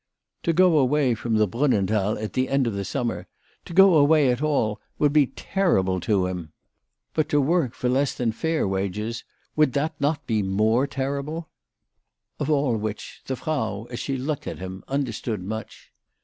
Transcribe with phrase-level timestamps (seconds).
[0.41, 3.27] To go away from the Brunnenthal at the end of the summer,
[3.65, 6.53] to go away at all, would be terrible to him;
[7.13, 9.23] but to work for less than fair wages,
[9.55, 11.27] would that not be 46 WHY FRATJ FROHMANN RAISED HER PRICES.
[11.27, 11.49] more terrible?
[12.39, 15.91] Of all which, the Frau, as she looked at him, understood much.